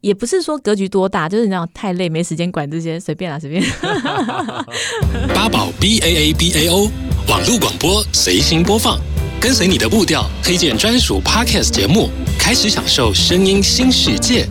[0.00, 3.62] 也不是说格局多大，就是你知道太累，没时间管这些，随便啦，随便。
[5.34, 6.90] 八宝 B A A B A O
[7.28, 8.98] 网络广播随心播放，
[9.40, 14.48] 跟随你的步调，推荐专属 Podcast 节目，开始享受声音新世界。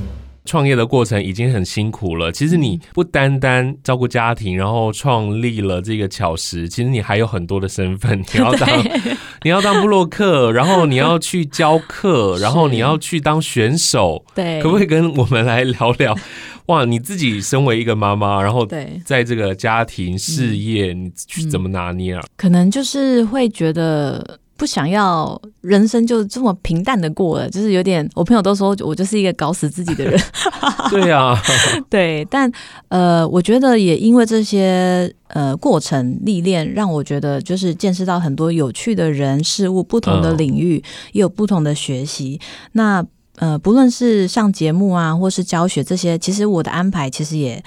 [0.48, 2.32] 创业的过程已经很辛苦了。
[2.32, 8.20] 其实你不单单照顾家庭，然后创立了这个巧石，其实你还有很多的身份。
[8.34, 8.70] 你要当
[9.44, 14.26] 你要当布洛克，然后你要去教课， 然后你要去当选手。
[14.34, 16.16] 对，可不可以跟我们来聊聊？
[16.68, 18.66] 哇，你自己身为一个妈妈，然后
[19.06, 22.24] 在这个家庭事业，你去怎么拿捏啊？
[22.38, 24.40] 可能就是会觉得。
[24.58, 28.10] 不想要人生就这么平淡的过了，就是有点。
[28.16, 30.20] 我朋友都说我就是一个搞死自己的人。
[30.90, 31.40] 对啊，
[31.90, 32.52] 对，但
[32.90, 42.40] 呃，我觉得也因为这些呃过程历练，让我觉得就是见识到很多有趣的人事物，不同的领域也有不同的学习。
[42.72, 47.64] 那呃，不论是上节目啊，或是教学这些，其实我的安排其实也。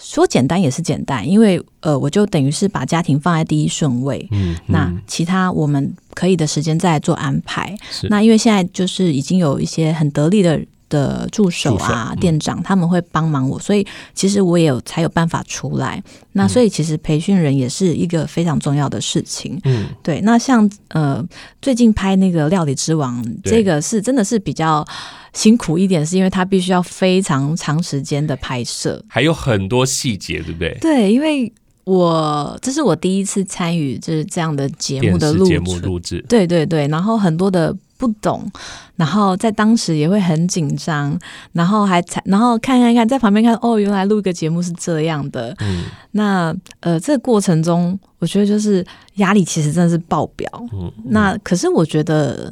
[0.00, 7.76] 说简单也是简单，因为呃，我就等于是把家庭放在第一顺位，嗯，嗯，那其他我们可以的时间再做安排。
[8.08, 10.58] 那因为现在就是已经有一些很得力的
[10.90, 16.02] 的助手啊、店长，他们会帮忙我，所以其实我也有才有办法出来。
[16.32, 19.58] 那所以其实培训人也是一个非常重要的事情。
[19.64, 20.20] 嗯，对。
[20.20, 21.26] 那像呃，
[21.62, 24.86] 最近拍那个《料理之王》，这个是真的是比较。
[25.32, 30.76] 辛苦一点，是因为他必须要非常长时间的拍摄，还有很多细节，对不对？
[30.80, 31.52] 对，因为
[31.84, 38.50] 我这是我第一次参与就是这样的节目的录制，节目录制，对对对，然后很多的不懂，
[38.96, 41.16] 然后在当时也会很紧张，
[41.52, 45.54] 然后还才然后看看看，在旁边看哦，原来录一个节目是这样的。
[45.60, 48.82] 嗯，那呃，这个过程中，我觉得就是
[49.16, 50.50] 压力其实真的是爆表。
[50.72, 52.50] 嗯，嗯，那可是我觉得，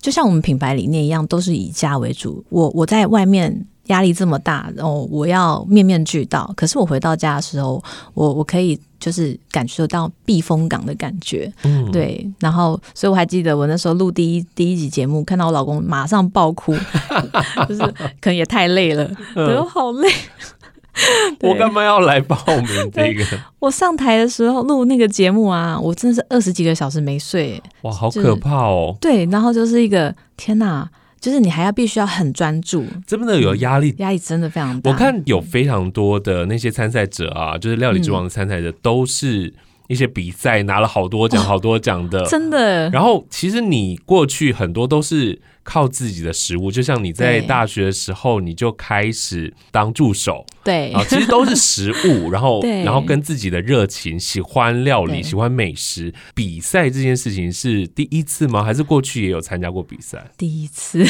[0.00, 2.42] 就像我们品牌理念一样，都是以家为主。
[2.48, 3.66] 我我在外面。
[3.86, 6.52] 压力这么大，然后我要面面俱到。
[6.56, 7.82] 可是我回到家的时候，
[8.14, 12.28] 我我可以就是感受到避风港的感觉，嗯，对。
[12.40, 16.74] 然后，所以我还记得我那时候录第一第一集节目，看到我老公马上爆哭，
[17.68, 17.80] 就是
[18.20, 20.08] 可能也太累了，我、嗯、好累。
[21.40, 23.24] 我干嘛要来报名这个？
[23.58, 28.96] 我上台的时候录那个节目啊，我真的是二十几个小时没睡，哇，好可怕哦。
[29.00, 30.88] 对，然后就是一个天哪。
[31.20, 34.90] 就是你还要必须要很专注，真的有压力，压力真的非常大。
[34.90, 39.52] 我看有非常多的那些参赛者啊，就是料理之王的参赛者，都是
[39.88, 42.90] 一些比赛拿了好多奖、好多奖的，真的。
[42.90, 45.40] 然后其实你过去很多都是。
[45.66, 58.62] 靠自己的食物，就像你在大学的时候，你就开始当助手，对，啊，其实都是食物，然后， 然后跟自己的热情，喜欢料理，喜欢美食，比赛这件事情是第一次吗？
[58.62, 60.24] 还是过去也有参加过比赛？
[60.38, 61.04] 第一次，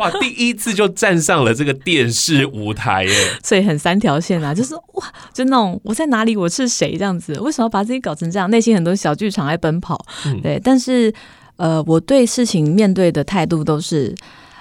[0.00, 8.50] 哇，第一次就站上了这个电视舞台耶， 所以很三条线啊，就是哇，就那种我在哪里，我是谁这样子，为什么要把自己搞成这样？
[8.50, 11.10] 内心很多小剧场在奔跑，嗯、对，但是。
[11.58, 14.14] 呃，我对事情面对的态度都是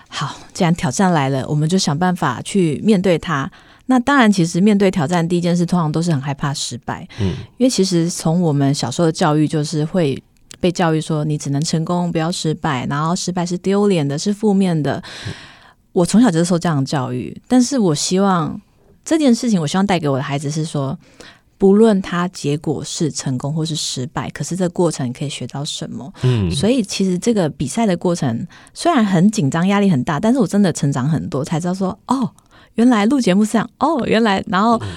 [0.09, 0.35] 好。
[0.51, 3.49] 既然挑战来了，我们就想办法去面对它。
[3.85, 7.07] 那当然，其实面对挑战，第一件事通常都是很害怕失败。
[7.21, 10.21] 嗯，因为其实从我们小时候的教育，就是会
[10.59, 15.01] 被教育说，你只能成功，不要失败，然后失败是丢脸的，是负面的。
[15.27, 15.33] 嗯，
[15.93, 18.59] 我从小就是受这样的教育，但是我希望
[19.05, 20.97] 这件事情，我希望带给我的孩子是说。
[21.57, 26.13] 不论他结果是成功或是失败，可是这个过程可以学到什么？
[26.23, 32.29] 嗯，所以其实这个比赛的过程虽然很紧张、压力很大，但是我真的成长很多，才知道说哦，
[32.75, 34.77] 原来录节目是这样哦，原来然后。
[34.77, 34.87] 嗯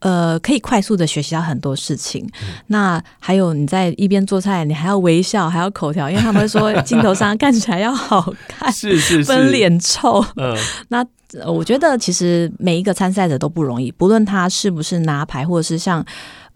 [0.00, 2.24] 呃，可以快速的学习到很多事情。
[2.40, 10.24] 嗯、那还有你在一边做菜，你还要微笑，还要口条，因为他们会说镜头上看起来要好看，是是是，分脸臭。
[10.36, 10.56] 嗯，
[10.88, 11.04] 那
[11.46, 16.04] 我觉得其实每一个参赛者都不容易，不论他是不是拿牌，或者是像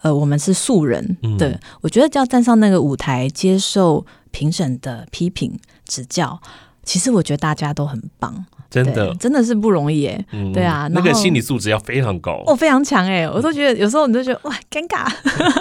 [0.03, 6.41] 呃我们是素人，嗯、对，我觉得要站上那个舞台，接受评审的批评指教，
[6.83, 8.45] 其实我觉得大家都很棒。
[8.71, 10.27] 真的，真的是不容易耶。
[10.33, 13.25] 嗯、对啊，那个心理素质要非常高哦，非常强哎。
[13.25, 15.07] 我都觉得有时候你都觉得哇，尴尬。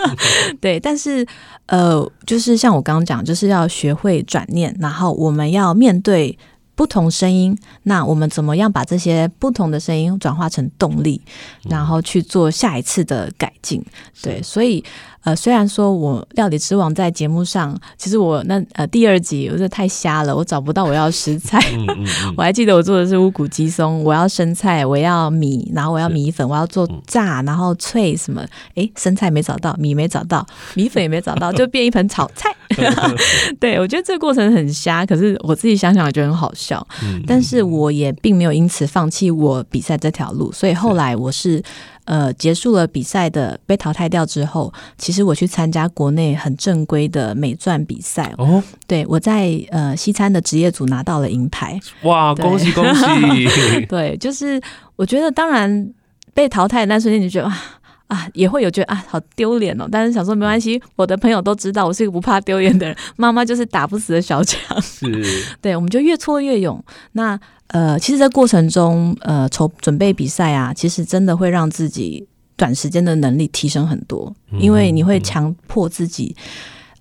[0.60, 1.24] 对，但是
[1.68, 6.36] 呃，就是像我刚刚讲，就是要学会转念，然后我们要面对
[6.76, 7.58] 不同声音。
[7.84, 11.22] 那我们怎么样把这些不同的声音转化成动力，
[11.70, 13.80] 然后去做下一次的改进？
[13.80, 13.86] 嗯、
[14.22, 14.84] 对，所以。
[15.24, 21.58] 呃，虽然说我料理之王在节目上，其实我那呃第二集我觉得太瞎了，我找不到我要食材。
[21.72, 28.46] 嗯嗯嗯、我还记得我做的是乌骨鸡松，我要生菜，我要米，然后我要米粉，我要做炸，然后脆什么？
[28.76, 32.54] 哎，生菜没找到，米没找到， 米粉也没找到，就变一盆炒菜。
[33.62, 36.86] 对，我觉得这个过程很瞎，可是我自己想想也觉得很好笑。
[37.02, 41.64] 嗯、但是我也并没有因此放弃我比赛这条路，所以后来我是。
[42.06, 48.62] 呃，结束了比赛的被淘汰掉之后，其实我去参加国内很正规的美钻比赛哦。
[48.86, 51.80] 对，我在呃西餐的职业组拿到了银牌。
[52.02, 53.86] 哇，恭喜 恭喜！
[53.88, 54.62] 对，就是
[54.98, 55.94] 我觉得当然
[56.34, 59.88] 被淘汰的那瞬间，你就觉得啊啊，也会有觉得啊好丢脸哦。
[59.90, 62.96] 但是想说没关系，我的朋友都知道我是一个不怕丢脸的人。
[63.16, 64.60] 妈妈就是打不死的小强。
[64.82, 65.08] 是。
[65.62, 66.84] 对，我们就越挫越勇。
[67.14, 67.40] 那。
[67.68, 76.36] 呃，其实，在过程中，呃，筹准备比赛啊，其实真的会让自己短时间的能力提升很多，因为你会强迫自己，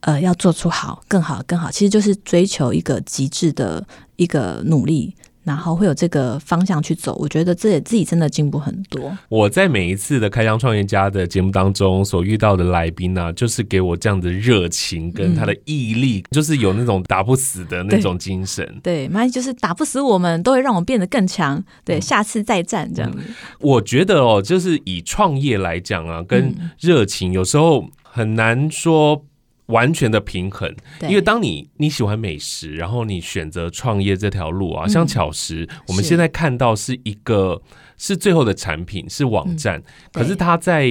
[0.01, 5.15] 呃，要做出好、更好、更好，其实就是追求一个极致的一个努力。
[5.45, 9.17] 然后会有这个方向去走，我觉得这也自己真的进步很多。
[9.29, 18.67] 我在每一次的开箱创业家的节目当中所遇到的来宾呢、啊，就是给我这样的热情跟他的毅力，嗯、就是有那种打不死的那种 精神。
[18.83, 21.63] 对，妈就是打不死我们，都会让我们变得更强。
[21.85, 23.35] 对，下次再战这样子、嗯。
[23.61, 29.25] 我觉得哦，就是以创业来讲啊，跟热情有时候很难说。
[29.73, 30.73] 完全的平衡，
[31.09, 37.61] 因为当你你喜欢美食，然后你选择创业这条路啊，像巧食，我们现在看到是一个
[37.97, 39.83] 是最后的产品是网站，
[40.13, 40.87] 可是它在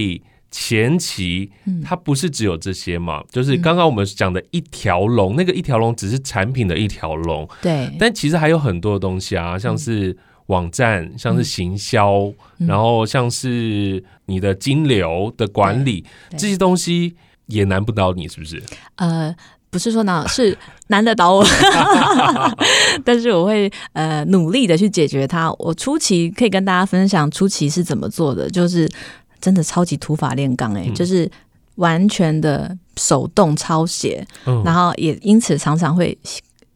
[0.50, 1.50] 前期
[1.84, 10.18] 它不是只有这些嘛，就是刚刚我们讲的一条龙，那个一条龙只是产品的一条龙，对，但其实还有很多的东西啊，像是
[10.48, 16.04] 网站，像是行销，然后像是你的金流的管理
[16.38, 17.16] 这些东西。
[17.52, 18.62] 也难不倒你，是不是？
[18.96, 19.36] 呃，
[19.70, 21.46] 不是说难，是难得倒我，
[23.06, 25.52] 但是我会呃努力的去解决它。
[25.60, 28.90] 我初期可以跟大家分享初期是怎么做的，就是
[29.40, 31.30] 真的超级土法炼钢哎，就是
[31.76, 36.18] 完全的手动抄写，嗯、然后也因此常常会。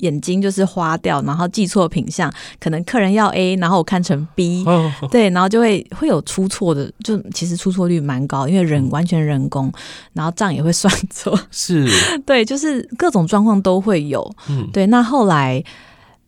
[0.05, 9.71] 眼睛就是花掉，然后记错品相，可能客人要 A，然后我看成 B，哦，对，然后就会会有出错的，就其实出错率蛮高，因为人完全人工，
[10.13, 11.87] 然后账也会算错，是，
[12.25, 15.63] 对，就是各种状况都会有，嗯，对，那后来。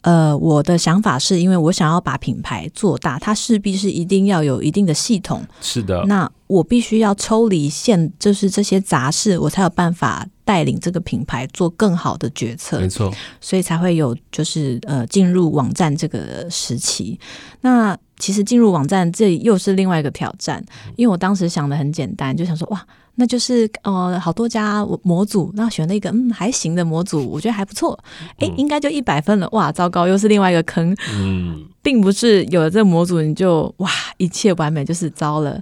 [0.02, 5.46] 呃，我的想法是因为我想要把品牌做大，它势必是一定要有一定的系统。
[5.60, 12.80] 是的，那我必须要抽离现，就是这些杂事，我才有办法带领这个品牌做更好的决策。
[12.80, 17.20] 没错，所以才会有就是呃进入网站这个时期。
[17.62, 20.64] 那其实进入网站这又是另外一个挑战，
[20.96, 22.86] 因为我当时想的很简单，就想说哇。
[23.20, 27.98] 那就是呃，好多家模组，那选了一个嗯还行的模组，我觉得还不错，
[28.38, 29.50] 哎、欸，应该就一百分了。
[29.54, 30.96] 哇，糟糕，又是另外一个坑。
[31.12, 35.60] 嗯，并不是有了这个模组你就哇一切完美，就是糟了。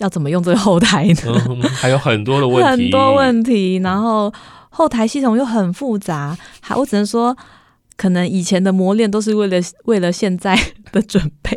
[0.00, 1.42] 要怎么用这个后台呢？
[1.48, 4.30] 嗯、还有很多的问题， 很多问题，然后
[4.68, 7.34] 后台系统又很复杂，还我只能说。
[7.96, 10.58] 可能以前的磨练都是为了为了现在
[10.92, 11.56] 的准备，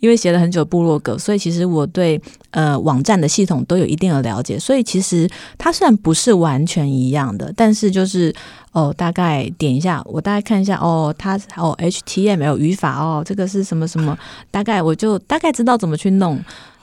[0.00, 4.58] 因为写了很久部落格，所以其实我对呃网站的系统都有一定的了解。
[4.58, 8.34] 所以其实它虽然不是完全一样的，但是就是
[8.72, 14.16] 哦，大概点一下，我大概看一下哦，它哦 HTML 语法哦，这个是什么什么，
[14.50, 16.38] 大概我就大概知道怎么去弄。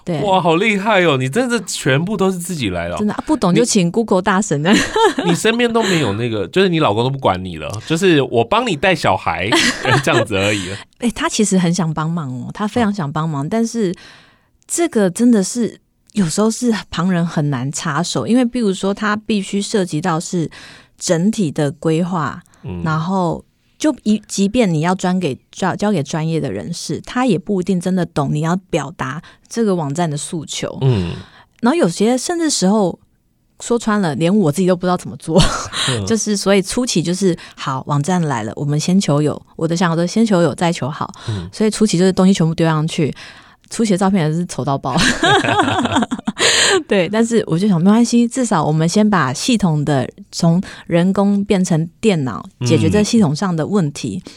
[0.07, 1.17] 对哇，好厉害哦！
[1.17, 4.73] 你真的全部都是自己来了，真的、啊、不懂就请 Google 大神呢。
[5.27, 9.49] 你身边都没有那个，就是你老公都不管你了，就是我帮你带小孩
[10.01, 10.71] 这样子而已。
[10.99, 13.93] 哎、欸，他其实很想帮忙哦，他非常想帮忙，但是
[14.65, 15.77] 这个真的是
[16.13, 20.49] 有时候是旁人很难插手，因为比如说他必须涉及到是
[20.97, 23.43] 整体的规划，嗯、然后。
[23.77, 30.77] 就一，即便你要专给交交给专业的人士，他也不一定真的懂你要表达这个网站的诉求。
[30.81, 31.13] 嗯，
[31.61, 32.99] 然后有些甚至时候
[33.59, 35.41] 说穿了，连我自己都不知道怎么做。
[35.89, 39.41] 嗯、就是所以初期就是好，网站来了，我们先求有。
[39.55, 41.11] 我的想法都先求有再求好。
[41.29, 43.13] 嗯、所以初期就是东西全部丢上去，
[43.69, 44.95] 初期的照片还是丑到爆。
[46.87, 54.21] 对，但是我就想没关系，至少我们先把系统的从人工变成电脑，解决这系统上的问题。
[54.25, 54.31] 嗯、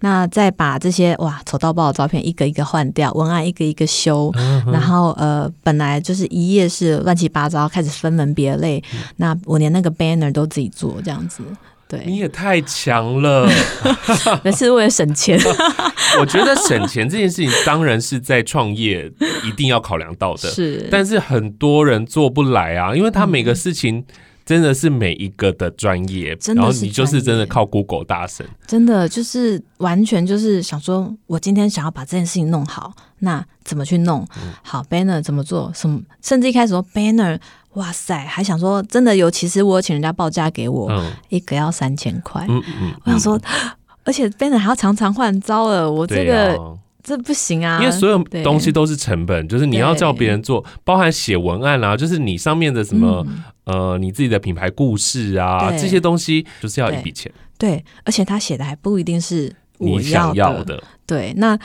[0.00, 8.82] 那再把这些哇丑到爆的照片一个一个换掉，文案一个一个修，嗯、然后呃本来就是一页是乱七八糟，开始分门别类。
[8.92, 11.42] 嗯、那我连那个 banner 都自己做，这样子。
[11.88, 13.48] 对，你也太强了，
[14.44, 15.40] 那是为了省钱。
[16.20, 19.10] 我觉得省钱这件事情当然是在创业
[19.42, 20.86] 一定要考量到的，是。
[20.90, 24.04] 但是很多人做不来啊，因为他每个事情
[24.44, 34.26] 真的是每一个的专业，嗯、然后你就是真的靠 Google 大神，真的就是完全就是想说，我今天想要把这件事情弄好，那怎么去弄？
[34.36, 35.72] 嗯、好 Banner 怎么做？
[35.74, 36.00] 什么？
[36.22, 37.38] 甚至一开始说 Banner。
[37.78, 39.30] 哇塞，还想说真的有？
[39.30, 42.44] 其实我有请人家报价给我，嗯、一个要三千块。
[42.48, 43.40] 嗯嗯嗯、我想说，
[44.02, 47.78] 而且 banner 还要常常换，招了，我这个、啊、这不行啊！
[47.80, 53.24] 因为所有东西都是成本，就是你要叫别人做，包含写文案啊，就是你上面的什么、
[53.66, 57.76] 嗯、呃，你自己的品牌故事啊，对这些东西就是要一笔钱对。
[57.76, 60.82] 对，而且他写的还不一定是我你想要的。
[61.06, 61.56] 对，那。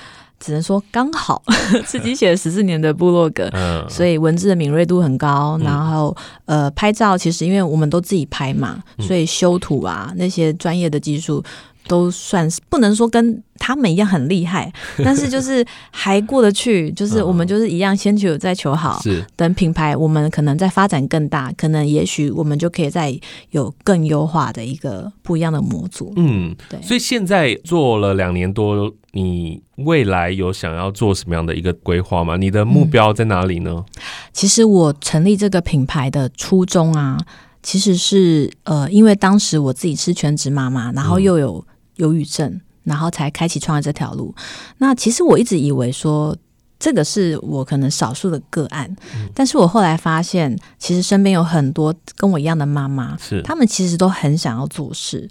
[0.44, 1.42] 只能说刚好
[1.88, 5.58] 自己写了十四年的部落格，嗯、所以文字的敏锐度很高。
[5.60, 11.42] 嗯、然后呃，拍照其实因为我们都自己拍嘛，嗯、所以修图啊那些专业的技术
[11.88, 14.72] 都算是不能说跟他们一样很厉害，
[15.04, 16.92] 但是就是还过得去。
[16.92, 19.00] 就是我们就是一样先求再求好。
[19.02, 23.18] 是等品牌我们可能在发展更大，可能也许我们就可以再
[23.52, 26.14] 有更优化的一个不一样的模组。
[26.16, 26.82] 嗯，对。
[26.82, 28.94] 所以现在做了两年多。
[29.16, 32.36] 你未来有想要做什么样的一个规划吗？
[32.36, 33.70] 你的目标在哪里呢？
[33.76, 33.86] 嗯，
[34.34, 37.16] 其实我成立这个品牌的初衷啊，
[37.62, 41.64] 其实是呃，因为当时我自己是全职妈妈，然后又有
[41.96, 44.34] 忧郁症，然后才开启创业这条路。
[44.78, 46.36] 那其实我一直以为说
[46.80, 48.94] 这个是我可能少数的个案，
[49.34, 55.30] 但是我后来发现，其实身边有很多跟我一样的妈妈，是他们其实都很想要做事。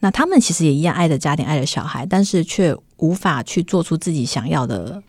[0.00, 5.02] 那他们其实也一样爱着家庭，爱着小孩，但是却无法去做出自己想要的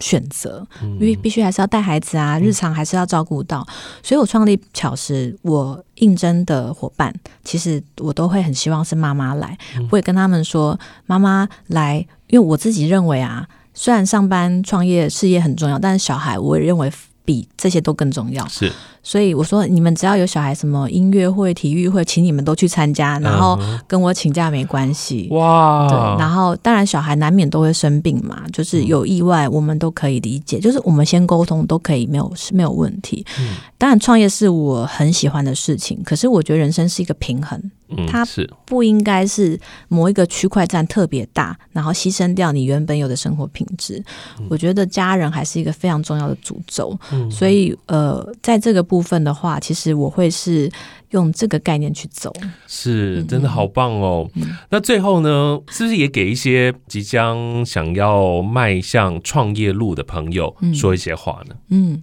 [0.00, 3.66] 选择，嗯、因为必须还是要带孩子啊，日常还是要照顾到。
[3.68, 9.56] 嗯、所以我创立巧时，我应征的伙伴，其实我都会很希望是妈妈来。
[9.76, 16.92] 嗯、我也跟他们说，妈妈来，因为我自己认为啊，虽然上班创业事业很重要，但是小孩我也认为
[17.24, 18.46] 比这些都更重要。
[18.48, 18.72] 是。
[19.06, 25.28] 所以我说，你们只要有小孩，什么音乐会、体育会，请你们都去参加，然后跟我请假没关系。
[25.30, 33.24] 哇，对，然后当然小孩难免都会生病嘛，就是有意外，我们都可以理解，就是我们先沟通都可以，没有没有问题。
[33.38, 37.62] 嗯，当然创业是我很喜欢的事情，可是我觉得人生是一个平衡。
[37.88, 38.26] 嗯，它
[38.64, 44.02] 不应该是某一个区块占特别大，然后牺牲掉你原本有的生活品质。
[44.40, 46.98] 嗯，我觉得家人还是一个非常重要的主轴。
[47.12, 50.70] 嗯，所以呃，在这个部分的话，其实我会是
[51.10, 52.32] 用这个概念去走。
[52.66, 54.28] 是，真的好棒哦。
[54.34, 61.54] 嗯，那最后呢，是不是也给一些即将想要迈向创业路的朋友说一些话呢？
[61.70, 61.94] 嗯。
[61.94, 62.02] 嗯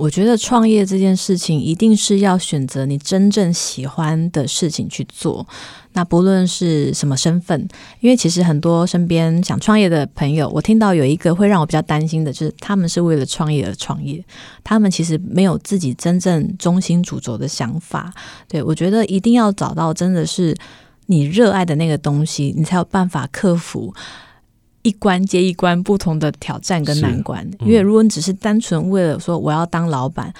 [0.00, 5.46] 我觉得创业这件事情一定是要选择你真正喜欢的事情去做。
[5.92, 7.68] 那不论是什么身份，
[8.00, 14.24] 因为其实很多身边想创业的朋友，我听到有一个会让我比较担心的，就是他们是为了创业而创业，
[14.64, 18.10] 他们其实没有自己真正中心主轴的想法。
[18.48, 20.56] 对，我觉得一定要找到真的是
[21.06, 23.92] 你热爱的那个东西，你才有办法克服。
[24.82, 27.44] 一关接一关，不同的挑战跟难关。
[27.60, 30.32] 嗯、因为如果你只是单纯为了说我要当老板，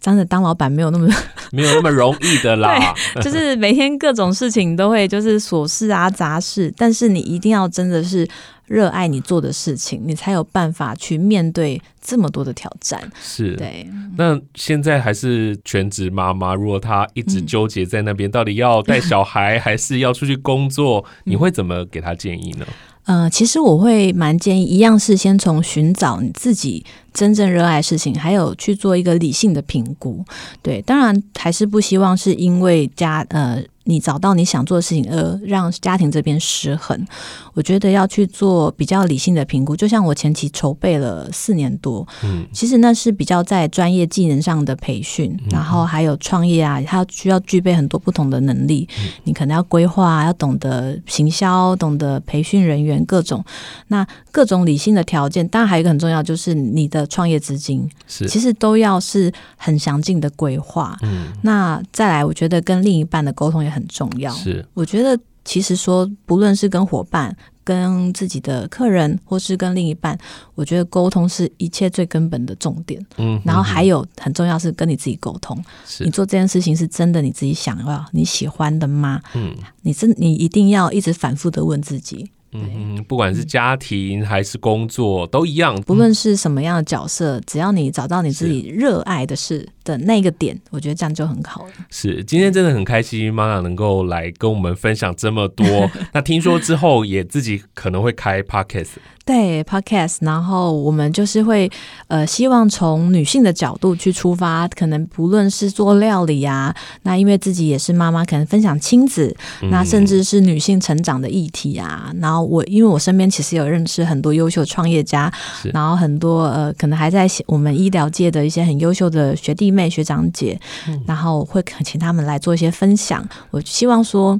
[0.00, 1.08] 真的当老板没有那么
[1.50, 2.94] 没有那么容易的啦。
[3.14, 8.28] 对，就是每天各种事情都会就是琐事啊杂事，但是你一定要真的是
[8.68, 13.00] 热爱你做的事情，你才有办法去面对这么多的挑战。
[13.20, 13.88] 是，对。
[14.16, 22.66] 那现在还是全职妈妈，如果她一直纠结在那边，嗯、到底要带小孩还是要出去工作， 你会怎么给她建议呢？
[23.04, 30.22] 呃，其实我会蛮建议，一样是先从寻找你自己真正热爱的事情，还有去做一个理性的评估。
[30.60, 33.62] 对，当然还是不希望是因为家呃。
[33.88, 37.06] 你找到你想做的事情，而让家庭这边失衡，
[37.54, 39.74] 我觉得要去做比较理性的评估。
[39.74, 48.86] 就像我前期筹备了四年多，嗯，其实那是比较在专业技能上的培训，嗯、然后还有创业啊，它需要具备很多不同的能力。
[49.00, 53.42] 嗯、你可能要规划，要懂得行销，懂得培训人员，各种
[53.86, 55.48] 那各种理性的条件。
[55.48, 60.94] 当然还有一个很重要，就是你的创业资金，是其实都要是很详尽的规划。
[61.00, 63.77] 嗯，那再来，我觉得跟另一半的沟通也很。
[63.78, 64.66] 很重要，是。
[64.74, 70.18] 我觉得其实说，不论是跟伙伴、跟自己的客人，或是跟另一半，
[70.54, 73.04] 我觉得沟通是一切最根本的重点。
[73.16, 75.56] 嗯，然后还有很重要是跟你自己沟通，
[75.86, 76.04] 是。
[76.04, 79.20] 你做这件事情是真的你自己想要、你喜欢的吗？
[79.34, 82.30] 嗯，你真你一定要一直反复的问自己。
[82.52, 91.70] 嗯，不管是家庭还是工作都一样，不论是什么样的角色，只要你找到你自己热爱的事的那个点，我觉得这样就很好了。
[91.88, 95.66] 是，今天真的很开心，Mana 能够来跟我们分享这么多。
[96.12, 98.96] 那听说之后也自己可能会开 Podcast。
[99.24, 101.70] 对 Podcast，然后我们就是会
[102.06, 109.36] 呃，希望从女性的角度去出发，可能不论是做料理呀、啊，那因为自己也是妈妈，可能分享亲子，
[109.70, 112.10] 那甚至是女性成长的议题啊。
[112.20, 115.30] 然后我因为我身边其实有认识很多优秀创业家，
[115.74, 120.58] 然后很多呃，可能还在我们医疗界的一些很优秀的学弟妹、学长姐，
[121.06, 123.26] 然后会请他们来做一些分享。
[123.50, 124.38] 我希望说，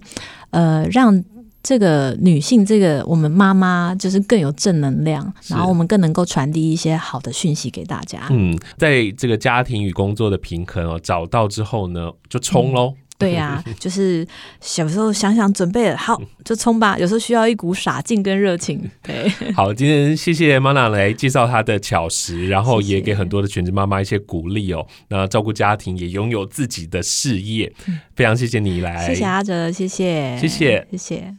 [0.51, 1.25] 呃，让。
[1.61, 8.21] 这个女性，这个我们妈妈就是更有正能量，然后我们更能够传递一些好的讯息给大家。
[8.31, 12.95] 嗯，在这个家庭与工作的平衡哦，找到之后呢，就冲喽。
[12.97, 14.27] 嗯、对呀、啊， 就是
[14.61, 16.97] 小时候想想准备了，好就冲吧。
[16.99, 18.89] 有时候需要一股傻劲跟热情。
[19.03, 24.87] 对，好，今天谢谢 Mana 来介绍她的巧食， 然后也给很多的全职妈妈一些鼓励哦。
[25.09, 27.73] 那照顾家庭，也拥有自己的事业，
[28.15, 31.35] 非常谢谢你来，谢谢阿哲，谢谢，谢谢，谢谢。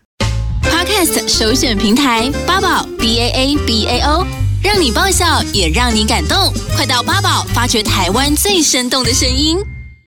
[0.63, 4.25] Podcast 首选平台八宝 B A A B A O，
[4.61, 9.57] 让你爆笑也让你感动，快到八宝发掘台湾最生动的声音。